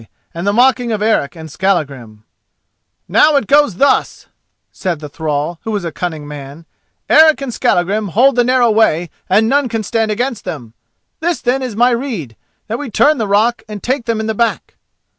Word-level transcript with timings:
and 0.33 0.47
the 0.47 0.51
mocking 0.53 0.91
of 0.91 0.99
Eric 1.03 1.35
and 1.35 1.45
of 1.47 1.51
Skallagrim. 1.51 2.23
"Now 3.07 3.35
it 3.35 3.45
goes 3.45 3.75
thus," 3.75 4.25
said 4.71 4.97
the 4.99 5.07
thrall, 5.07 5.59
who 5.61 5.69
was 5.69 5.85
a 5.85 5.91
cunning 5.91 6.27
man: 6.27 6.65
"Eric 7.07 7.39
and 7.39 7.53
Skallagrim 7.53 8.07
hold 8.07 8.35
the 8.35 8.43
narrow 8.43 8.71
way 8.71 9.11
and 9.29 9.47
none 9.47 9.69
can 9.69 9.83
stand 9.83 10.09
against 10.09 10.43
them. 10.43 10.73
This, 11.19 11.39
then, 11.39 11.61
is 11.61 11.75
my 11.75 11.91
rede: 11.91 12.35
that 12.65 12.79
we 12.79 12.89
turn 12.89 13.19
the 13.19 13.27
rock 13.27 13.61
and 13.69 13.83
take 13.83 14.05
them 14.05 14.19
in 14.19 14.25
the 14.25 14.33
back." 14.33 14.73